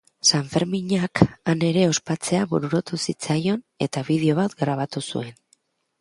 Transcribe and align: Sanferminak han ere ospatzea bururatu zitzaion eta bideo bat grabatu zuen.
Sanferminak 0.27 1.21
han 1.51 1.61
ere 1.67 1.83
ospatzea 1.89 2.47
bururatu 2.53 3.01
zitzaion 3.05 3.61
eta 3.89 4.07
bideo 4.11 4.37
bat 4.41 4.57
grabatu 4.63 5.05
zuen. 5.13 5.35